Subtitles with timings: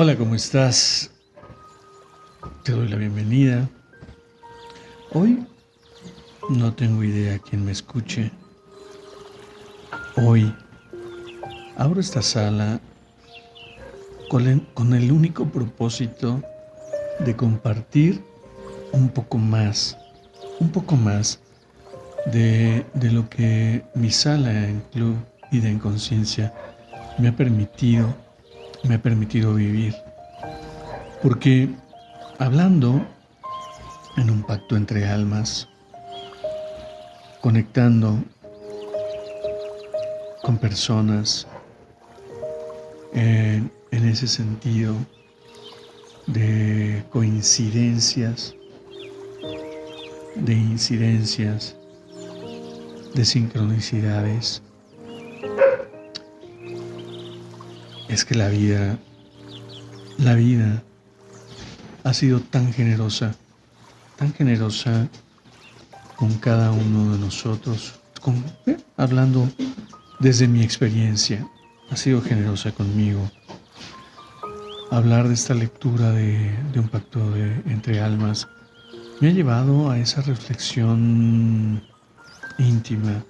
[0.00, 1.10] Hola, ¿cómo estás?
[2.62, 3.68] Te doy la bienvenida.
[5.10, 5.44] Hoy
[6.48, 8.30] no tengo idea quién me escuche.
[10.24, 10.54] Hoy
[11.76, 12.80] abro esta sala
[14.28, 14.46] con
[14.94, 16.44] el, único propósito
[17.18, 18.22] de compartir
[18.92, 19.98] un poco más,
[20.60, 21.40] un poco más
[22.26, 25.16] de, de lo que mi sala en Club
[25.50, 26.54] Vida en Conciencia
[27.18, 28.27] me ha permitido
[28.84, 29.94] me ha permitido vivir.
[31.22, 31.68] Porque
[32.38, 33.04] hablando
[34.16, 35.68] en un pacto entre almas,
[37.40, 38.22] conectando
[40.42, 41.46] con personas
[43.12, 44.94] en, en ese sentido
[46.26, 48.54] de coincidencias,
[50.36, 51.74] de incidencias,
[53.14, 54.62] de sincronicidades,
[58.18, 58.98] es que la vida,
[60.18, 60.82] la vida
[62.02, 63.36] ha sido tan generosa,
[64.16, 65.08] tan generosa
[66.16, 67.94] con cada uno de nosotros,
[68.66, 69.48] eh, hablando
[70.18, 71.48] desde mi experiencia,
[71.90, 73.30] ha sido generosa conmigo.
[74.90, 77.20] Hablar de esta lectura de, un pacto
[77.66, 78.48] entre almas
[79.20, 81.84] me ha llevado a esa reflexión
[82.58, 83.22] íntima,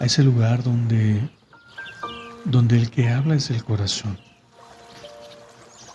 [0.00, 1.37] a ese lugar donde
[2.50, 4.18] donde el que habla es el corazón,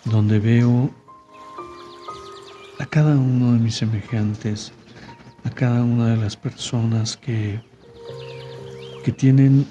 [0.06, 0.92] donde veo
[2.80, 4.72] a cada uno de mis semejantes,
[5.46, 7.60] a cada una de las personas que,
[9.04, 9.66] que tienen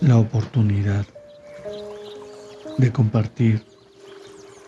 [0.00, 1.06] la oportunidad
[2.78, 3.64] de compartir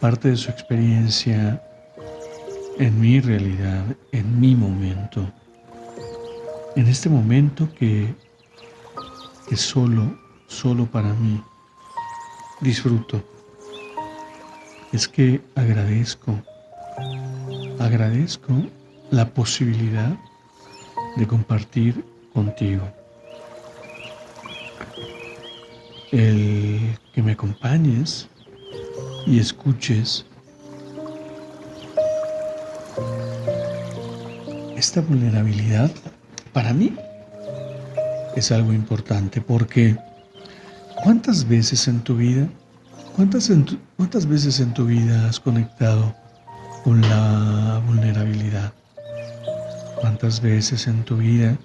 [0.01, 1.61] parte de su experiencia
[2.79, 5.33] en mi realidad, en mi momento,
[6.77, 8.15] en este momento que,
[9.49, 10.22] que solo
[10.53, 11.43] solo para mí.
[12.61, 13.23] Disfruto.
[14.93, 16.39] Es que agradezco,
[17.81, 18.53] agradezco
[19.11, 20.17] la posibilidad
[21.17, 22.87] de compartir contigo.
[26.13, 28.29] El que me acompañes
[29.27, 30.27] y escuches
[34.77, 35.91] esta vulnerabilidad
[36.53, 36.95] para mí
[38.37, 39.97] es algo importante porque
[41.03, 42.49] ¿Cuántas veces en tu vida,
[43.17, 43.51] cuántas,
[43.97, 46.15] cuántas veces en tu vida has conectado
[46.85, 48.73] con la vulnerabilidad?
[50.01, 51.59] ¿Cuántas veces en tu vida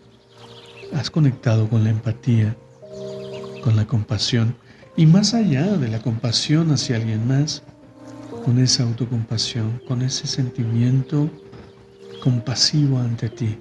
[0.95, 2.57] has conectado con la empatía,
[3.63, 4.55] con la compasión
[4.95, 7.61] y más allá de la compasión hacia alguien más,
[8.43, 11.29] con esa autocompasión, con ese sentimiento
[12.23, 13.55] compasivo ante ti,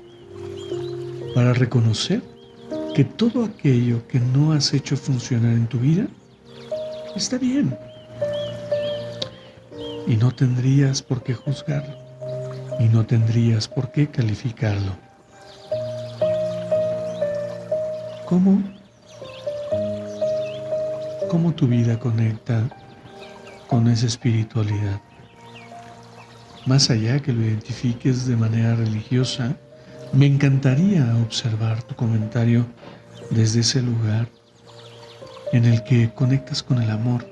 [1.34, 2.22] para reconocer
[2.96, 6.06] que todo aquello que no has hecho funcionar en tu vida
[7.14, 7.76] está bien.
[10.06, 11.94] Y no tendrías por qué juzgarlo.
[12.80, 14.96] Y no tendrías por qué calificarlo.
[18.24, 18.62] ¿Cómo?
[21.28, 22.66] ¿Cómo tu vida conecta
[23.66, 25.02] con esa espiritualidad?
[26.64, 29.54] Más allá que lo identifiques de manera religiosa,
[30.12, 32.66] me encantaría observar tu comentario
[33.30, 34.28] desde ese lugar
[35.52, 37.26] en el que conectas con el amor,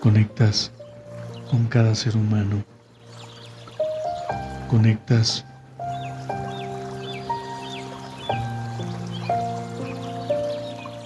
[0.00, 0.72] conectas
[1.50, 2.64] con cada ser humano,
[4.68, 5.44] conectas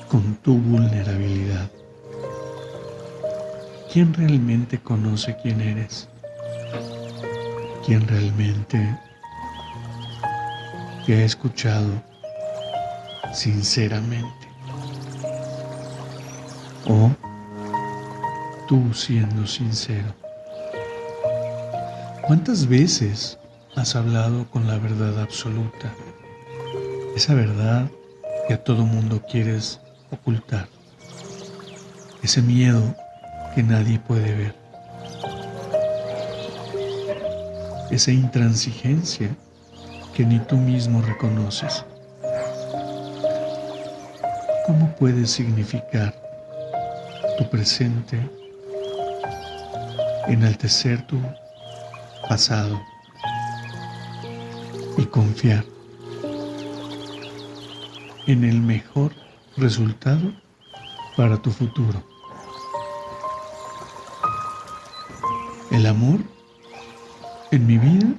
[0.09, 1.71] con tu vulnerabilidad.
[3.93, 6.09] ¿Quién realmente conoce quién eres?
[7.87, 8.99] ¿Quién realmente
[11.09, 11.89] te ha escuchado
[13.33, 14.47] sinceramente.
[16.87, 17.11] O
[18.69, 20.15] tú siendo sincero.
[22.27, 23.39] ¿Cuántas veces
[23.75, 25.95] has hablado con la verdad absoluta?
[27.17, 27.91] Esa verdad
[28.47, 29.81] que a todo mundo quieres
[30.11, 30.69] ocultar.
[32.23, 32.83] Ese miedo
[33.55, 34.55] que nadie puede ver.
[37.91, 39.35] Esa intransigencia
[40.19, 41.85] que ni tú mismo reconoces.
[44.67, 46.13] ¿Cómo puedes significar
[47.39, 48.19] tu presente,
[50.27, 51.21] enaltecer tu
[52.29, 52.81] pasado
[54.97, 55.65] y confiar
[58.27, 59.13] en el mejor
[59.57, 60.33] resultado
[61.17, 62.03] para tu futuro?
[65.71, 66.19] El amor
[67.53, 68.17] en mi vida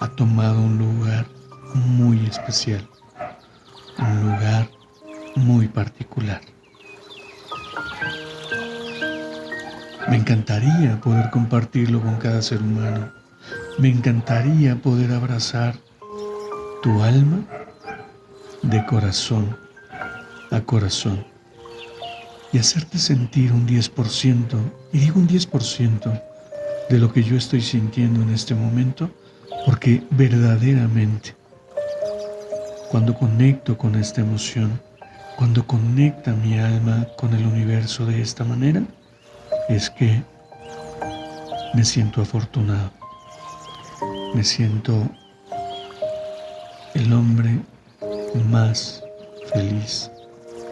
[0.00, 1.26] ha tomado un lugar
[1.74, 2.88] muy especial,
[3.98, 4.68] un lugar
[5.36, 6.40] muy particular.
[10.08, 13.10] Me encantaría poder compartirlo con cada ser humano.
[13.78, 15.76] Me encantaría poder abrazar
[16.82, 17.44] tu alma
[18.62, 19.56] de corazón
[20.50, 21.24] a corazón
[22.52, 24.56] y hacerte sentir un 10%,
[24.92, 26.22] y digo un 10%,
[26.88, 29.10] de lo que yo estoy sintiendo en este momento,
[29.66, 31.34] porque verdaderamente,
[32.88, 34.80] cuando conecto con esta emoción,
[35.36, 38.80] cuando conecta mi alma con el universo de esta manera,
[39.68, 40.22] es que
[41.74, 42.92] me siento afortunado,
[44.34, 45.10] me siento
[46.94, 47.58] el hombre
[48.48, 49.02] más
[49.52, 50.08] feliz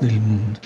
[0.01, 0.61] del mundo.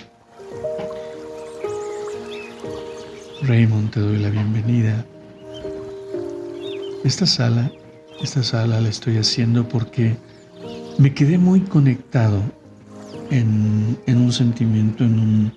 [3.43, 5.03] Raymond, te doy la bienvenida
[7.05, 7.71] esta sala,
[8.23, 10.17] esta sala la estoy haciendo porque
[10.99, 12.43] me quedé muy conectado
[13.31, 15.53] en, un sentimiento, en,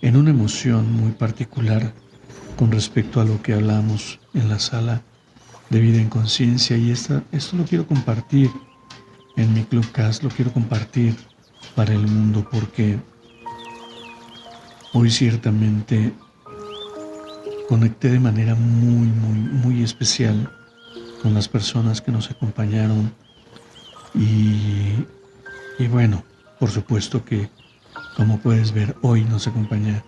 [0.00, 1.92] en una emoción muy particular
[2.56, 5.02] con respecto a lo que hablamos en la sala
[5.68, 6.76] de vida en conciencia.
[6.76, 7.22] Y esto
[7.56, 8.50] lo quiero compartir
[9.36, 11.16] en mi Clubcast, lo quiero compartir
[11.74, 12.98] para el mundo porque
[14.92, 16.12] hoy ciertamente
[17.68, 20.50] conecté de manera muy, muy, muy especial
[21.22, 23.12] con las personas que nos acompañaron.
[24.14, 25.06] Y,
[25.78, 26.24] y bueno,
[26.58, 27.48] por supuesto que
[28.16, 30.04] como puedes ver hoy nos acompaña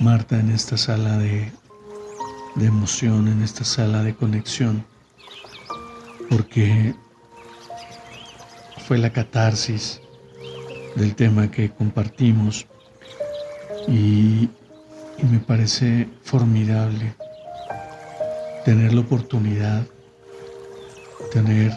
[0.00, 1.52] Marta en esta sala de,
[2.56, 4.84] de emoción, en esta sala de conexión,
[6.30, 6.94] porque
[8.86, 10.00] fue la catarsis
[10.96, 12.66] del tema que compartimos
[13.88, 14.48] y,
[15.18, 17.14] y me parece formidable
[18.64, 19.86] tener la oportunidad
[21.32, 21.72] tener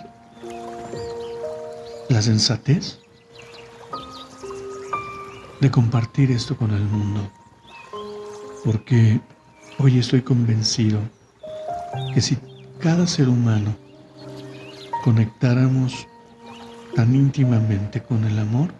[2.09, 2.99] la sensatez
[5.59, 7.29] de compartir esto con el mundo,
[8.63, 9.19] porque
[9.79, 10.99] hoy estoy convencido
[12.13, 12.37] que si
[12.79, 13.75] cada ser humano
[15.03, 16.07] conectáramos
[16.95, 18.73] tan íntimamente con el amor,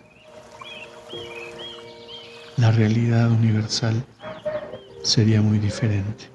[2.58, 4.04] la realidad universal
[5.04, 6.26] sería muy diferente.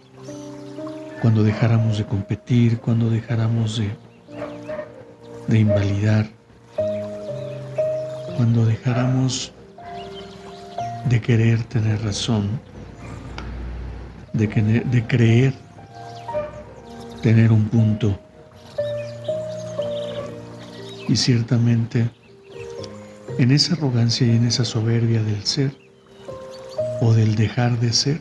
[1.20, 3.90] Cuando dejáramos de competir, cuando dejáramos de
[5.49, 6.27] de invalidar,
[8.37, 9.53] cuando dejáramos
[11.09, 12.61] de querer tener razón,
[14.33, 15.55] de, de creer
[17.23, 18.19] tener un punto.
[21.09, 22.11] Y ciertamente
[23.39, 25.73] en esa arrogancia y en esa soberbia del ser
[27.00, 28.21] o del dejar de ser,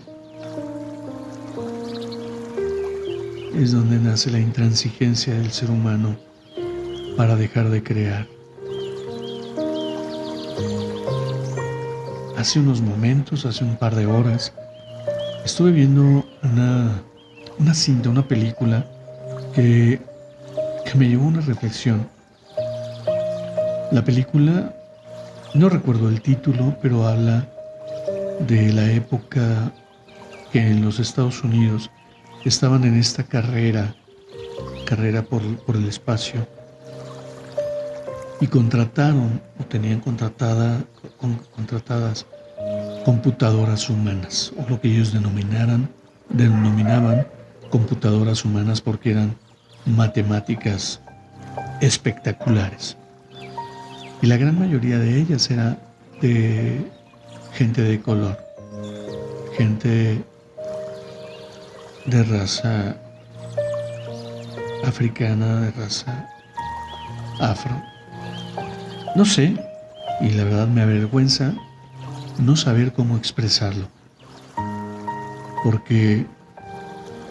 [3.55, 6.17] es donde nace la intransigencia del ser humano
[7.21, 8.27] para dejar de crear.
[12.35, 14.51] Hace unos momentos, hace un par de horas,
[15.45, 17.03] estuve viendo una,
[17.59, 18.87] una cinta, una película
[19.53, 20.01] que,
[20.83, 22.07] que me llevó a una reflexión.
[23.91, 24.73] La película,
[25.53, 27.47] no recuerdo el título, pero habla
[28.47, 29.71] de la época
[30.51, 31.91] que en los Estados Unidos
[32.45, 33.93] estaban en esta carrera,
[34.87, 36.47] carrera por, por el espacio,
[38.41, 40.83] y contrataron o tenían contratada,
[41.55, 42.25] contratadas
[43.05, 45.87] computadoras humanas, o lo que ellos denominaran,
[46.29, 47.27] denominaban
[47.69, 49.35] computadoras humanas porque eran
[49.85, 50.99] matemáticas
[51.81, 52.97] espectaculares.
[54.23, 55.77] Y la gran mayoría de ellas era
[56.19, 56.83] de
[57.53, 58.37] gente de color,
[59.55, 60.23] gente
[62.05, 62.95] de raza
[64.83, 66.27] africana, de raza
[67.39, 67.91] afro.
[69.13, 69.53] No sé,
[70.21, 71.53] y la verdad me avergüenza
[72.39, 73.87] no saber cómo expresarlo,
[75.65, 76.25] porque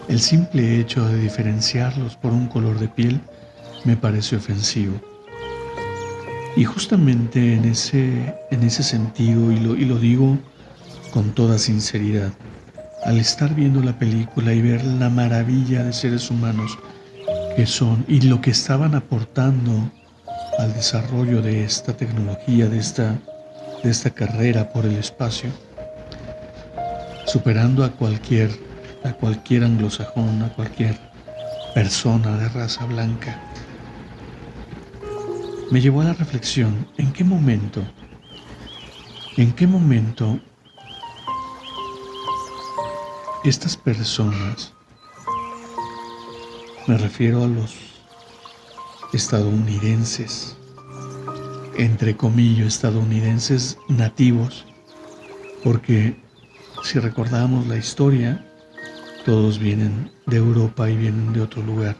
[0.07, 3.19] el simple hecho de diferenciarlos por un color de piel
[3.83, 4.93] me parece ofensivo.
[6.55, 10.37] Y justamente en ese, en ese sentido, y lo, y lo digo
[11.11, 12.31] con toda sinceridad,
[13.05, 16.77] al estar viendo la película y ver la maravilla de seres humanos
[17.55, 19.89] que son y lo que estaban aportando
[20.59, 23.17] al desarrollo de esta tecnología, de esta,
[23.83, 25.49] de esta carrera por el espacio,
[27.25, 28.51] superando a cualquier,
[29.03, 30.97] a cualquier anglosajón, a cualquier
[31.73, 33.39] persona de raza blanca,
[35.71, 37.81] me llevó a la reflexión, ¿en qué momento,
[39.37, 40.39] en qué momento
[43.43, 44.73] estas personas,
[46.87, 47.90] me refiero a los
[49.13, 50.55] estadounidenses,
[51.77, 54.65] entre comillas, estadounidenses nativos,
[55.63, 56.15] porque
[56.83, 58.45] si recordamos la historia,
[59.25, 61.95] todos vienen de Europa y vienen de otro lugar.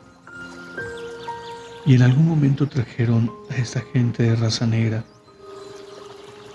[1.86, 5.04] Y en algún momento trajeron a esta gente de raza negra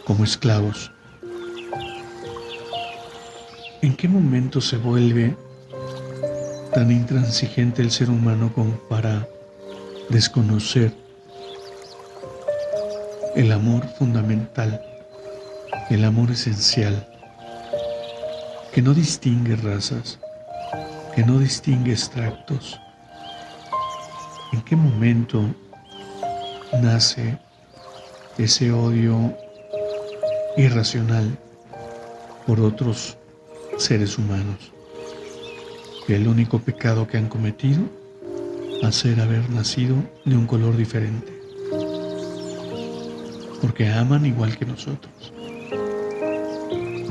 [0.04, 0.92] como esclavos.
[3.82, 5.36] ¿En qué momento se vuelve
[6.72, 9.28] tan intransigente el ser humano como para
[10.08, 10.92] desconocer
[13.34, 14.80] el amor fundamental,
[15.90, 17.08] el amor esencial,
[18.72, 20.18] que no distingue razas,
[21.14, 22.80] que no distingue extractos.
[24.52, 25.44] ¿En qué momento
[26.82, 27.38] nace
[28.38, 29.36] ese odio
[30.56, 31.36] irracional
[32.46, 33.16] por otros
[33.76, 34.72] seres humanos?
[36.08, 37.80] El único pecado que han cometido
[38.92, 41.32] ser haber nacido de un color diferente.
[43.60, 45.32] Porque aman igual que nosotros.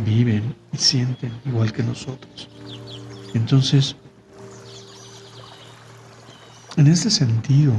[0.06, 2.50] Viven y sienten igual que nosotros.
[3.34, 3.96] Entonces,
[6.78, 7.74] en este sentido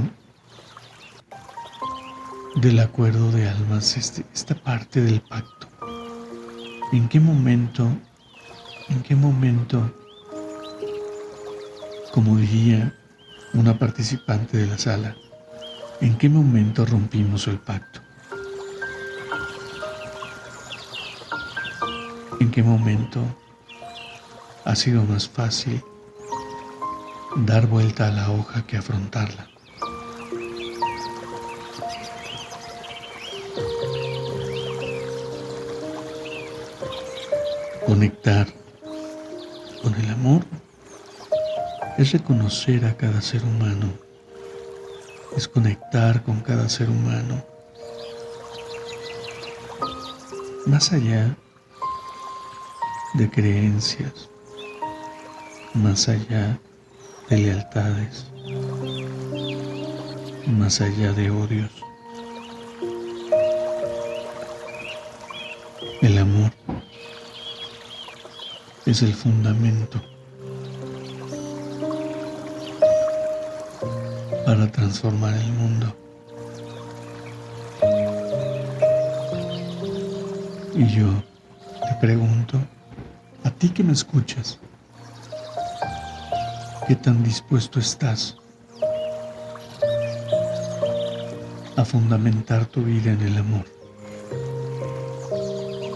[2.57, 5.69] del acuerdo de almas, este, esta parte del pacto,
[6.93, 7.89] ¿en qué momento,
[8.89, 9.91] en qué momento,
[12.13, 12.96] como diría
[13.57, 15.17] una participante de la sala,
[16.01, 18.01] en qué momento rompimos el pacto?
[22.39, 23.23] ¿En qué momento
[24.65, 25.83] ha sido más fácil
[27.37, 29.49] dar vuelta a la hoja que afrontarla.
[37.87, 38.49] Conectar
[39.83, 40.45] con el amor
[41.99, 43.91] es reconocer a cada ser humano,
[45.35, 47.43] es conectar con cada ser humano,
[50.67, 51.35] más allá
[53.15, 54.29] de creencias,
[55.73, 56.59] más allá
[57.31, 58.27] de lealtades,
[60.47, 61.71] más allá de odios.
[66.03, 66.53] El amor
[68.85, 70.03] es el fundamento
[74.47, 75.95] para transformar el mundo.
[80.75, 81.09] Y yo
[81.83, 82.59] te pregunto,
[83.45, 84.59] a ti que me escuchas,
[86.87, 88.37] ¿Qué tan dispuesto estás
[91.77, 93.65] a fundamentar tu vida en el amor?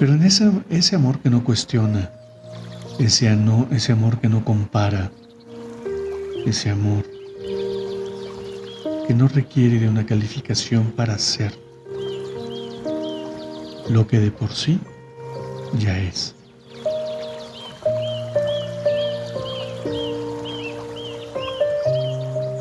[0.00, 2.10] Pero en ese, ese amor que no cuestiona,
[2.98, 5.12] ese, no, ese amor que no compara,
[6.44, 7.04] ese amor
[9.10, 11.52] que no requiere de una calificación para ser
[13.88, 14.78] lo que de por sí
[15.80, 16.36] ya es.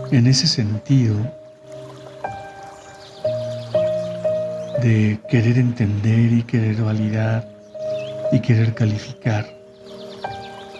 [0.09, 1.17] En ese sentido
[4.81, 7.47] de querer entender y querer validar
[8.31, 9.45] y querer calificar,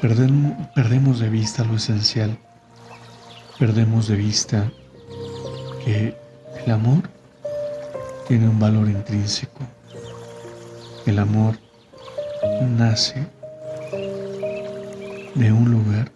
[0.02, 2.40] perdemos de vista lo esencial,
[3.60, 4.72] perdemos de vista
[5.90, 6.16] que
[6.66, 7.02] el amor
[8.28, 9.62] tiene un valor intrínseco.
[11.08, 11.56] El amor
[12.78, 13.26] nace
[15.34, 16.12] de un lugar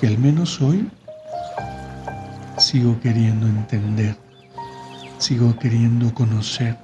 [0.00, 0.88] que al menos hoy
[2.56, 4.16] sigo queriendo entender,
[5.18, 6.74] sigo queriendo conocer.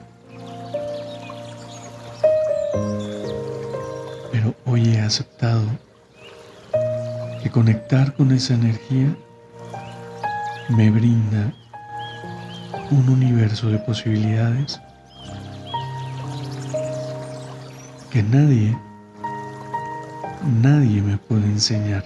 [4.33, 5.65] Pero hoy he aceptado
[7.43, 9.17] que conectar con esa energía
[10.71, 11.53] me brinda
[12.91, 14.81] un universo de posibilidades
[18.11, 18.77] que nadie,
[20.63, 22.05] nadie me puede enseñar.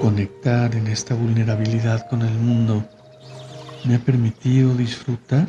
[0.00, 2.84] Conectar en esta vulnerabilidad con el mundo
[3.84, 5.46] me ha permitido disfrutar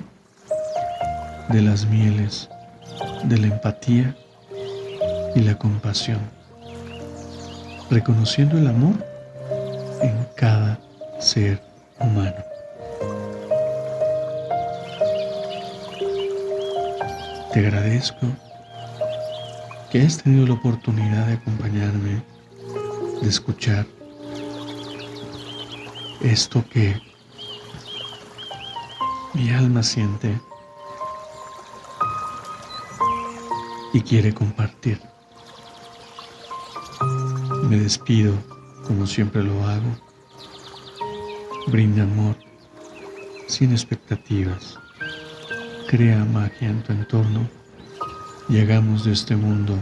[1.50, 2.50] de las mieles,
[3.24, 4.16] de la empatía
[5.36, 6.37] y la compasión.
[7.90, 8.96] Reconociendo el amor
[10.02, 10.80] en cada
[11.20, 11.62] ser
[12.00, 12.36] humano.
[17.54, 18.28] Te agradezco
[19.90, 22.22] que hayas tenido la oportunidad de acompañarme,
[23.22, 23.86] de escuchar
[26.22, 27.00] esto que
[29.34, 30.40] mi alma siente
[33.94, 35.00] y quiere compartir.
[37.70, 38.34] Me despido
[38.86, 39.98] como siempre lo hago.
[41.68, 42.36] Brinda amor
[43.48, 44.78] sin expectativas.
[45.90, 47.50] Crea magia en tu entorno
[48.48, 49.78] y hagamos de este mundo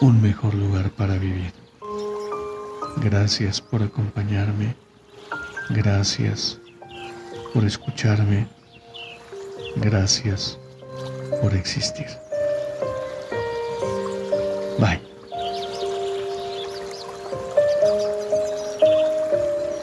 [0.00, 1.52] un mejor lugar para vivir.
[2.96, 4.74] Gracias por acompañarme.
[5.70, 6.58] Gracias
[7.52, 8.48] por escucharme.
[9.76, 10.58] Gracias
[11.42, 12.06] por existir.
[14.78, 15.07] Bye.